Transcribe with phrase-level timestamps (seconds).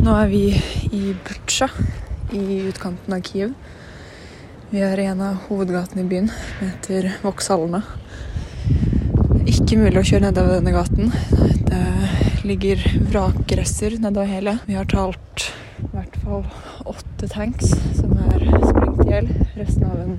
[0.00, 0.46] Nå er vi
[0.96, 1.66] i Butsja,
[2.32, 3.50] i utkanten av Kiev.
[4.70, 7.82] Vi er i en av hovedgatene i byen, som heter Vokshallene.
[9.44, 11.12] Ikke mulig å kjøre nedover denne gaten.
[11.68, 11.82] Det
[12.48, 14.56] ligger vrakgresser nedover hele.
[14.64, 15.50] Vi har talt
[15.84, 16.48] i hvert fall
[16.88, 19.30] åtte tanks som er sprengt i hjel.
[19.60, 20.16] Resten av en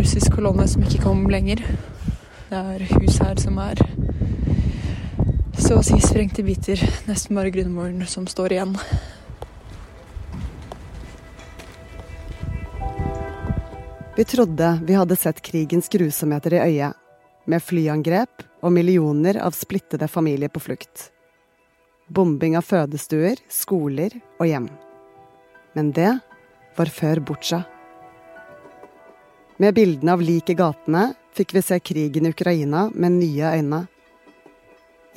[0.00, 1.60] russisk kolonne som ikke kom lenger.
[2.48, 3.84] Det er hus her som er
[5.68, 6.80] så å si sprengt i biter.
[7.04, 8.70] Nesten bare grunnmuren som står igjen.
[14.16, 16.96] Vi trodde vi hadde sett krigens grusomheter i øyet,
[17.44, 21.10] med flyangrep og millioner av splittede familier på flukt.
[22.08, 24.70] Bombing av fødestuer, skoler og hjem.
[25.76, 26.14] Men det
[26.80, 27.60] var før Butsja.
[29.60, 33.84] Med bildene av lik i gatene fikk vi se krigen i Ukraina med nye øyne.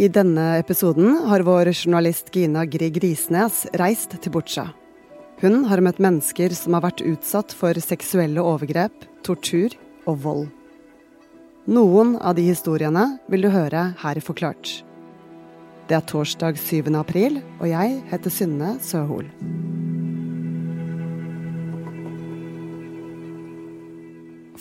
[0.01, 4.63] I denne episoden har vår journalist Gina Grieg Risnes reist til Butsja.
[5.43, 9.75] Hun har møtt mennesker som har vært utsatt for seksuelle overgrep, tortur
[10.09, 10.47] og vold.
[11.69, 14.79] Noen av de historiene vil du høre her Forklart.
[15.85, 16.89] Det er torsdag 7.
[16.97, 19.29] april, og jeg heter Synne Søhol.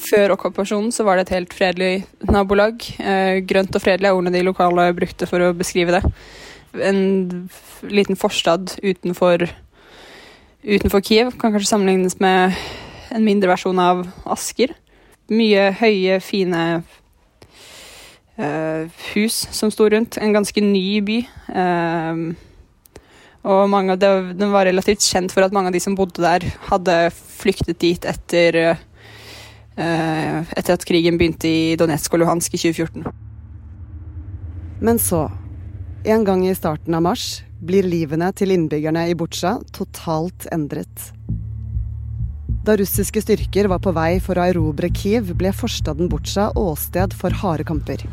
[0.01, 2.85] Før okkupasjonen så var det et helt fredelig nabolag.
[2.99, 6.03] Eh, grønt og fredelig er ordene de lokale brukte for å beskrive det.
[6.87, 7.49] En
[7.91, 9.45] liten forstad utenfor,
[10.65, 12.57] utenfor Kiev kan kanskje sammenlignes med
[13.11, 14.73] en mindre versjon av Asker.
[15.31, 16.63] Mye høye, fine
[18.39, 20.19] uh, hus som sto rundt.
[20.23, 21.19] En ganske ny by.
[21.51, 22.33] Uh,
[23.51, 26.97] og mange, den var relativt kjent for at mange av de som bodde der, hadde
[27.15, 28.77] flyktet dit etter
[29.81, 33.07] etter at krigen begynte i Donetsk og Luhansk i 2014.
[34.81, 35.27] Men så,
[36.05, 41.11] en gang i starten av mars, blir livene til innbyggerne i Butsja totalt endret.
[42.65, 47.33] Da russiske styrker var på vei for å erobre Kiev, ble forstaden Butsja åsted for
[47.43, 48.05] harde kamper.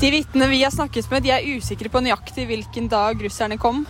[0.00, 3.84] De vitnene vi har snakket med, de er usikre på nøyaktig hvilken dag russerne kom.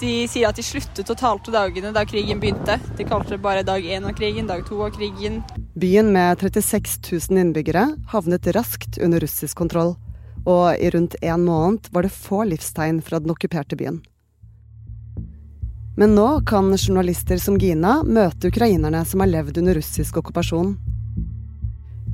[0.00, 2.78] De sier at de sluttet å talte dagene da krigen begynte.
[2.96, 5.42] De kalte det bare dag én av krigen, dag to av krigen.
[5.74, 6.98] Byen med 36
[7.30, 9.96] 000 innbyggere havnet raskt under russisk kontroll,
[10.46, 14.00] og i rundt en måned var det få livstegn fra den okkuperte byen.
[15.98, 20.76] Men nå kan journalister som Gina møte ukrainerne som har levd under russisk okkupasjon.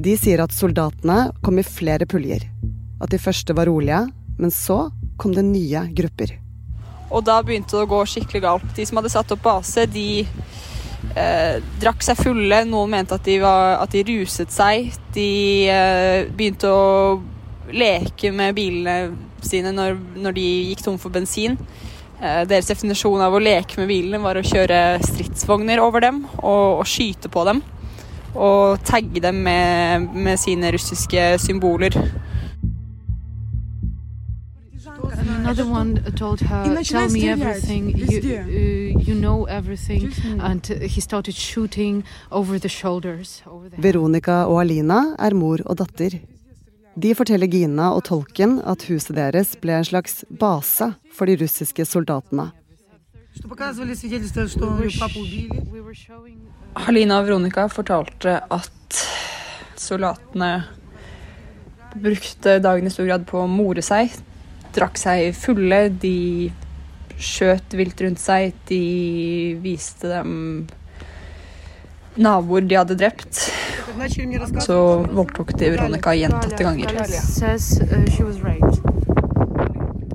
[0.01, 2.47] De sier at soldatene kom i flere puljer,
[3.01, 4.07] at de første var rolige,
[4.39, 4.89] men så
[5.21, 6.33] kom det nye grupper.
[7.13, 8.71] Og da begynte det å gå skikkelig galt.
[8.75, 10.25] De som hadde satt opp base, de
[11.17, 12.63] eh, drakk seg fulle.
[12.69, 14.93] Noen mente at de, var, at de ruset seg.
[15.15, 15.31] De
[15.71, 17.21] eh, begynte å
[17.75, 21.59] leke med bilene sine når, når de gikk tom for bensin.
[22.21, 26.81] Eh, deres definisjon av å leke med bilene var å kjøre stridsvogner over dem og,
[26.81, 27.63] og skyte på dem.
[28.35, 31.95] Og tagge dem med, med sine russiske symboler.
[35.45, 37.91] Another one told her, "Tell me everything.
[37.99, 40.11] You, uh, you know everything."
[40.41, 43.43] And uh, he started shooting over the shoulders.
[43.47, 46.19] Over the Veronica og Alina er mor og datter.
[46.97, 51.85] De forteller Gina og tolken at huset deres ble en slags base for de russiske
[51.85, 52.51] soldatene.
[56.75, 59.01] Halina og Veronica fortalte at
[59.77, 60.53] soldatene
[61.95, 64.15] brukte dagen i stor grad på å more seg.
[64.75, 66.51] Drakk seg fulle, de
[67.15, 68.81] skjøt vilt rundt seg, de
[69.63, 70.67] viste dem
[72.17, 73.45] naboer de hadde drept.
[74.67, 74.79] Så
[75.15, 76.91] voldtok de Veronica gjentatte ganger.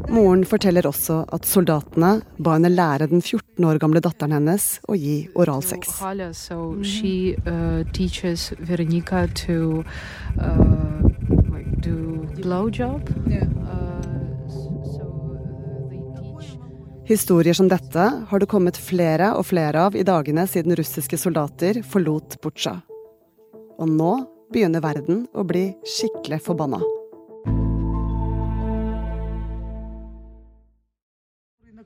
[0.10, 4.98] Moren forteller også at soldatene ba henne lære den 14 år gamle datteren hennes å
[4.98, 6.00] gi oralsex.
[6.34, 6.74] So,
[17.10, 21.80] Historier som dette har det kommet flere og flere av i dagene siden russiske soldater
[21.82, 22.76] forlot Butsja.
[23.82, 24.12] Og nå
[24.54, 26.78] begynner verden å bli skikkelig forbanna.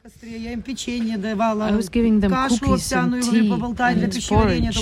[0.04, 3.78] I was giving them cookies and tea and
[4.28, 4.76] porridge.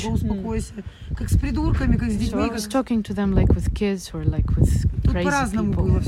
[2.31, 6.01] So I was talking to them like with kids or like with crazy people.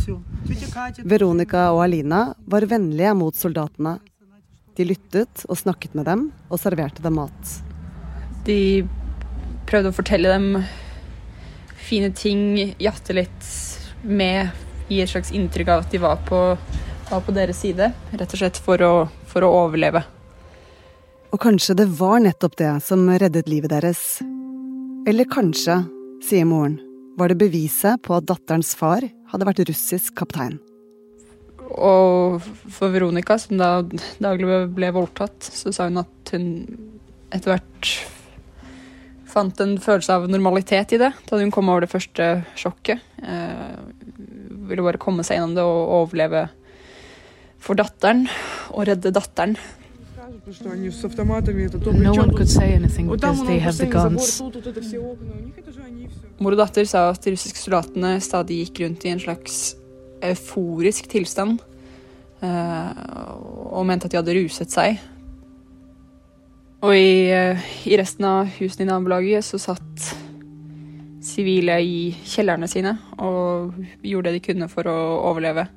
[1.03, 3.99] Veronica og Alina var vennlige mot soldatene.
[4.77, 7.57] De lyttet og snakket med dem og serverte dem mat.
[8.47, 8.83] De
[9.69, 10.63] prøvde å fortelle dem
[11.83, 13.49] fine ting, jatte litt
[14.03, 14.49] med,
[14.89, 16.41] gi et slags inntrykk av at de var på,
[17.11, 17.91] var på deres side.
[18.13, 18.93] Rett og slett for å,
[19.29, 20.03] for å overleve.
[21.33, 24.21] Og kanskje det var nettopp det som reddet livet deres.
[25.09, 25.81] Eller kanskje,
[26.23, 26.77] sier moren,
[27.17, 30.59] var det beviset på at datterens far hadde vært russisk kaptein.
[31.73, 33.69] Og for Veronica, som da
[34.21, 36.49] daglig ble voldtatt, så sa hun at hun
[37.33, 37.93] etter hvert
[39.33, 43.01] fant en følelse av normalitet i det da hun kom over det første sjokket.
[43.25, 43.77] Eh,
[44.69, 46.47] ville bare komme seg gjennom det og overleve
[47.63, 48.27] for datteren
[48.73, 49.57] og redde datteren.
[51.93, 54.41] No one could say anything because they have the guns.
[56.39, 59.75] Mor og datter sa at de russiske soldatene stadig gikk rundt i en slags
[60.31, 61.61] euforisk tilstand.
[62.43, 63.03] Eh,
[63.71, 64.99] og mente at de hadde ruset seg.
[66.83, 70.09] Og i, eh, i resten av husene i nabolaget så satt
[71.23, 74.97] sivile i kjellerne sine og gjorde det de kunne for å
[75.29, 75.69] overleve.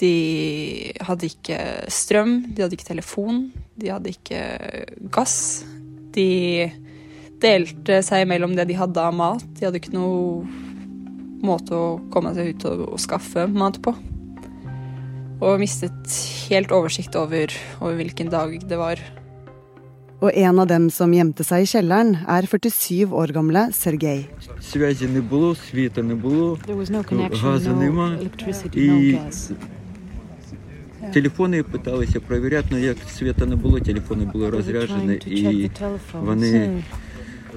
[0.00, 1.58] De hadde ikke
[1.92, 3.44] strøm, de hadde ikke telefon,
[3.78, 4.40] de hadde ikke
[5.12, 5.62] gass.
[6.16, 6.72] De
[7.40, 9.44] delte seg mellom det de hadde av mat.
[9.54, 10.42] De hadde ikke noe
[11.45, 13.93] måte å komme seg ut og, og skaffe mat på.
[15.43, 16.15] Og mistet
[16.49, 17.51] helt oversikt over,
[17.81, 19.01] over hvilken dag det var.
[20.23, 24.25] Og en av dem som gjemte seg i kjelleren, er 47 år gamle Sergej.
[31.13, 35.69] Телефони питалися перевіряти, але як світа не було, телефони були розряджені і
[36.13, 36.83] вони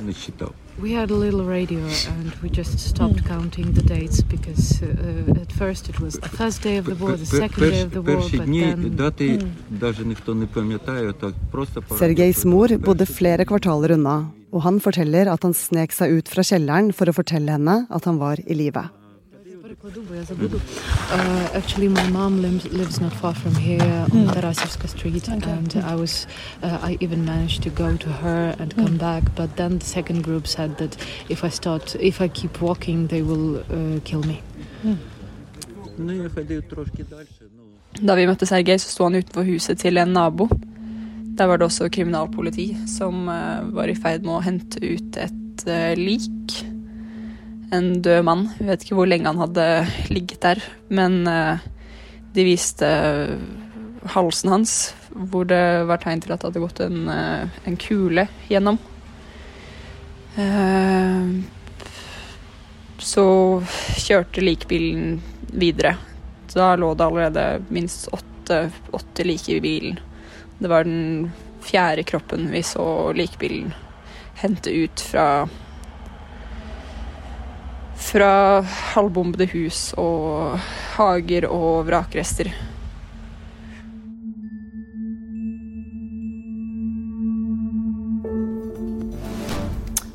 [0.07, 0.55] не читав.
[0.83, 1.83] We had a little radio
[2.13, 3.29] and we just stopped mm.
[3.33, 7.17] counting the dates because uh, at first it was the first day of the war,
[7.17, 8.97] the second day of the war, but then...
[8.97, 9.41] дати
[9.71, 11.81] даже ніхто не пам'ятає, так просто...
[11.81, 16.43] Sergejs mor bodde flere kvartaler unna, og han forteller at han snek seg ut fra
[16.43, 18.89] kjelleren for å fortelle henne at han var i live.
[19.86, 24.34] Uh, actually, my mom lives, lives not far from here on mm.
[24.34, 25.52] Tarasevska Street, okay.
[25.52, 26.26] and I was,
[26.64, 28.98] uh, I even managed to go to her and come mm.
[28.98, 29.24] back.
[29.36, 30.96] But then the second group said that
[31.28, 34.42] if I start, if I keep walking, they will uh, kill me.
[34.84, 34.98] Mm.
[38.02, 40.48] Da vi møtte Sergej, så sto han utenfor huset til en nabo.
[41.38, 45.68] Der var det også kriminalpoliti som uh, var i ferd med å hente ut et
[45.68, 46.72] uh, lik
[47.74, 48.48] en død mann.
[48.60, 49.68] Vi vet ikke hvor lenge han hadde
[50.14, 50.62] ligget der,
[50.94, 51.62] men uh,
[52.36, 53.36] de viste uh,
[54.16, 54.78] halsen hans,
[55.10, 58.82] hvor det var tegn til at det hadde gått en, uh, en kule gjennom.
[63.04, 63.24] så
[64.02, 65.20] kjørte likbilen
[65.54, 65.92] videre.
[66.50, 70.00] Da lå det allerede minst åtte, åtte lik i bilen.
[70.58, 71.30] Det var den
[71.62, 73.76] fjerde kroppen vi så likbilen
[74.42, 75.28] hente ut fra
[78.14, 78.62] fra
[78.94, 80.60] halvbombede hus og
[80.94, 82.52] hager og vrakrester.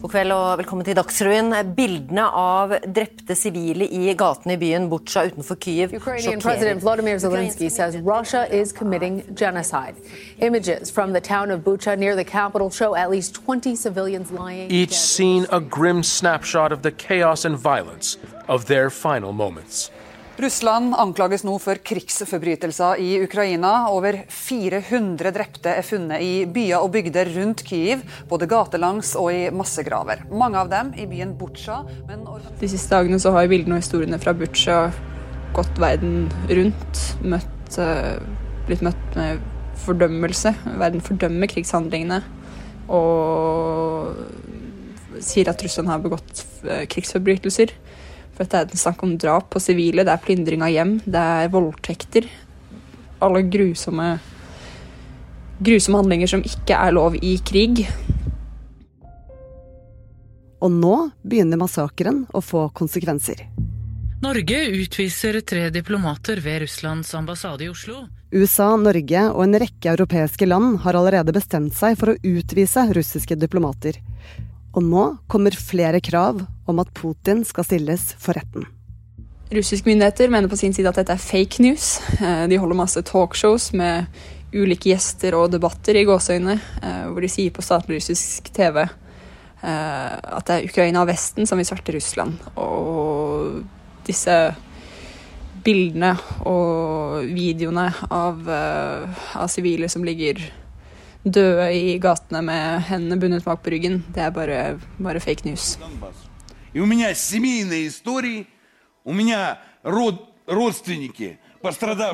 [0.08, 1.52] God kveld og velkommen til Dagsrevyen.
[1.76, 7.68] Bildene av drepte sivile i gatene i byen Butsja utenfor Kyiv Ukrainian President Vladimir Zelensky
[7.68, 10.00] says Russia is committing genocide.
[10.40, 14.70] Images from the town of Bucha near the capital show at least 20 civilians lying
[14.70, 18.16] Each scene a grim snapshot of the chaos and violence
[18.48, 19.90] of their final moments.
[20.38, 23.88] Russland anklages nå for krigsforbrytelser i Ukraina.
[23.90, 29.48] Over 400 drepte er funnet i byer og bygder rundt Kyiv, både gatelangs og i
[29.50, 30.22] massegraver.
[30.30, 31.80] Mange av dem i byen Butsja.
[32.60, 34.78] De siste dagene så har bildene og historiene fra Butsja
[35.58, 37.02] gått verden rundt.
[37.26, 38.14] Møtt, uh,
[38.70, 39.42] blitt møtt med
[39.88, 40.54] fordømmelse.
[40.78, 42.22] Verden fordømmer krigshandlingene
[42.86, 44.14] og
[45.18, 47.74] sier at Russland har begått uh, krigsforbrytelser.
[48.38, 51.48] For dette er snakk om drap på sivile, det er plyndring av hjem, det er
[51.50, 52.28] voldtekter.
[53.18, 54.12] Alle grusomme,
[55.58, 57.82] grusomme handlinger som ikke er lov i krig.
[60.62, 60.94] Og nå
[61.26, 63.42] begynner massakren å få konsekvenser.
[64.22, 68.04] Norge utviser tre diplomater ved Russlands ambassade i Oslo.
[68.30, 73.34] USA, Norge og en rekke europeiske land har allerede bestemt seg for å utvise russiske
[73.34, 73.98] diplomater.
[74.76, 78.66] Og nå kommer flere krav om at Putin skal stilles for retten.
[79.48, 82.00] Russiske myndigheter mener på sin side at dette er fake news.
[82.20, 84.04] Eh, de holder masse talkshows med
[84.52, 88.90] ulike gjester og debatter i gåseøyne, eh, hvor de sier på statlig russisk TV eh,
[89.64, 92.36] at det er Ukraina og Vesten som vil sverte Russland.
[92.60, 93.62] Og
[94.04, 94.36] disse
[95.64, 96.12] bildene
[96.48, 100.44] og videoene av, av sivile som ligger
[101.23, 104.03] døde i gatene med hendene bundet bak på ryggen.
[104.13, 105.77] Det er bare, bare fake news.
[106.73, 108.47] И у меня семейные истории,
[109.03, 111.37] у меня род, родственники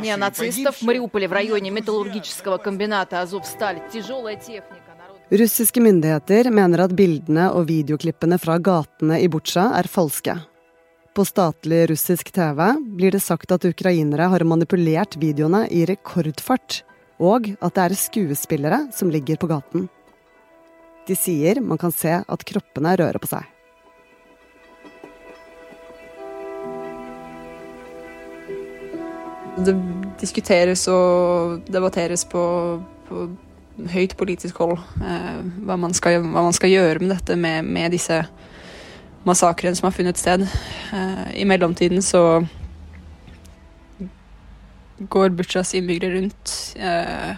[0.01, 0.75] неонацистов.
[0.75, 4.89] В Мариуполе в районе металлургического комбината «Азовсталь» тяжелая техника.
[5.31, 10.33] Russiske myndigheter mener at bildene og videoklippene fra gatene i Butsja er falske.
[11.13, 12.63] På statlig russisk TV
[12.97, 16.81] blir det sagt at ukrainere har manipulert videoene i rekordfart,
[17.22, 19.88] og at det er skuespillere som ligger på gaten.
[21.06, 23.50] De sier man kan se at kroppene rører på seg.
[29.64, 29.74] Det
[30.18, 32.42] diskuteres og debatteres på,
[33.06, 33.26] på
[33.92, 37.94] høyt politisk hold eh, hva, man skal, hva, man skal, gjøre med dette, med, med
[37.94, 38.20] disse
[39.24, 40.46] massakrene som har funnet sted.
[40.94, 42.44] Eh, I mellomtiden så
[44.98, 47.34] går Butsjas innbyggere rundt eh,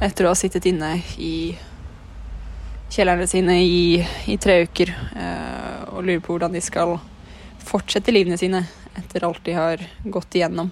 [0.00, 1.56] etter å ha sittet inne i
[2.88, 3.98] kjellerne sine i,
[4.30, 6.96] i tre uker eh, og lurer på hvordan de skal
[7.68, 8.62] fortsette livene sine
[8.98, 10.70] etter alt de har gått igjennom.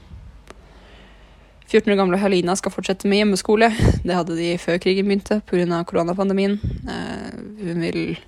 [1.66, 3.72] 14 år gamle Halina skal fortsette med hjemmeskole.
[4.06, 5.82] Det hadde de før krigen begynte pga.
[5.84, 6.60] koronapandemien.
[6.86, 7.34] Eh,
[7.66, 8.18] hun vil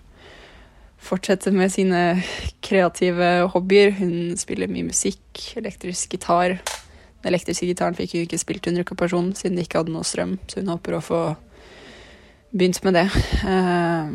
[0.99, 2.20] fortsette med sine
[2.61, 3.94] kreative hobbyer.
[4.00, 6.58] Hun spiller mye musikk, elektrisk gitar.
[7.28, 10.38] Den elektriske gitaren fikk hun ikke spilt under okkupasjonen siden de ikke hadde noe strøm,
[10.49, 11.18] så hun håper å få
[12.56, 13.04] begynt med det.
[13.44, 14.08] Eh,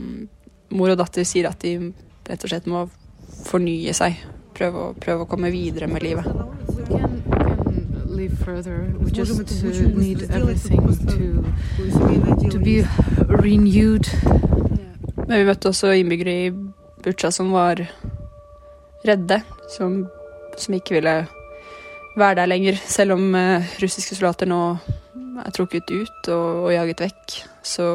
[0.74, 1.92] mor og datter sier at de
[2.26, 2.88] rett og slett må
[3.46, 4.18] fornye seg.
[4.58, 6.26] Prøve å, prøve å komme videre med livet
[8.44, 8.94] further.
[9.00, 12.86] We just uh, need everything to, to be
[13.28, 14.08] renewed.
[15.28, 16.50] Men vi møtte også innbyggere i
[17.04, 17.82] Butsja som var
[19.04, 19.42] redde,
[19.76, 20.06] som,
[20.58, 21.16] som, ikke ville
[22.16, 22.78] være der lenger.
[22.86, 24.62] Selv om uh, russiske soldater nå
[25.44, 27.88] er trukket ut og, og jaget vekk, så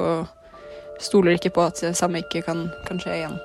[1.01, 3.39] stoler ikke på at det samme ikke kan, kan skje igjen.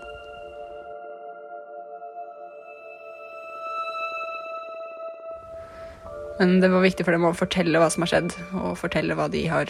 [6.40, 9.30] Men det var viktig for dem å fortelle hva som har skjedd, og fortelle hva
[9.32, 9.70] de har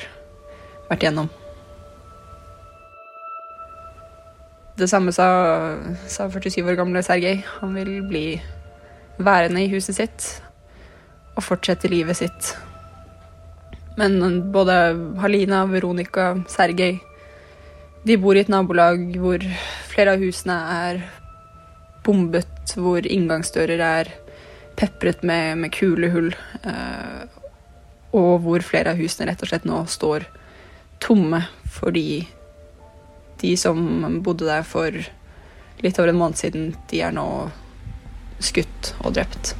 [0.88, 1.28] vært igjennom.
[4.80, 5.28] Det samme sa,
[6.10, 7.44] sa 47 år gamle Sergej.
[7.60, 8.26] Han vil bli
[9.22, 10.30] værende i huset sitt
[11.34, 12.54] og fortsette livet sitt.
[13.98, 14.76] Men både
[15.22, 17.00] Halina, Veronica, Sergej
[18.04, 19.44] De bor i et nabolag hvor
[19.88, 20.98] flere av husene er
[22.04, 24.10] bombet, hvor inngangsdører er
[24.76, 26.34] pepret med, med kulehull.
[26.68, 27.22] Eh,
[28.12, 30.28] og hvor flere av husene rett og slett nå står
[31.04, 31.40] tomme
[31.72, 32.26] fordi
[33.42, 33.80] de som
[34.24, 35.00] bodde der for
[35.84, 37.28] litt over en måned siden, de er nå
[38.44, 39.56] skutt og drept.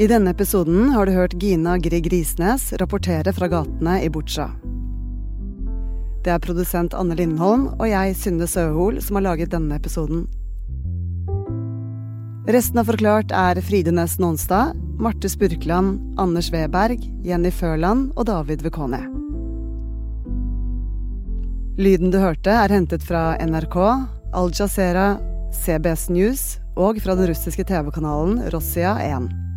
[0.00, 4.46] I denne episoden har du hørt Gina Grieg Risnes rapportere fra gatene i Butsja.
[6.24, 10.22] Det er produsent Anne Lindholm og jeg, Synne Søhol, som har laget denne episoden.
[12.48, 18.64] Resten av Forklart er Fride Næss Nonstad, Marte Spurkland, Anders Weberg, Jenny Førland og David
[18.64, 19.02] Vekone.
[21.76, 23.76] Lyden du hørte, er hentet fra NRK,
[24.32, 25.10] Al Jazeera,
[25.52, 29.49] CBS News og fra den russiske TV-kanalen Rossia 1.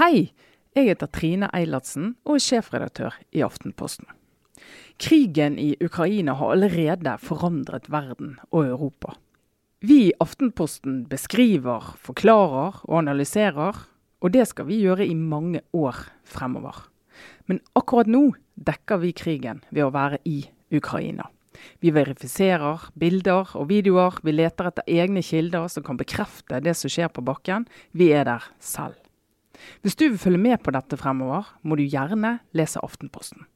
[0.00, 0.30] Hei,
[0.72, 4.06] jeg heter Trine Eilertsen og er sjefredaktør i Aftenposten.
[4.96, 9.12] Krigen i Ukraina har allerede forandret verden og Europa.
[9.84, 13.82] Vi i Aftenposten beskriver, forklarer og analyserer,
[14.24, 16.80] og det skal vi gjøre i mange år fremover.
[17.44, 18.22] Men akkurat nå
[18.56, 21.28] dekker vi krigen ved å være i Ukraina.
[21.84, 26.88] Vi verifiserer bilder og videoer, vi leter etter egne kilder som kan bekrefte det som
[26.88, 27.68] skjer på bakken.
[27.92, 28.96] Vi er der selv.
[29.82, 33.46] Hvis du vil følge med på dette fremover, må du gjerne lese Aftenposten.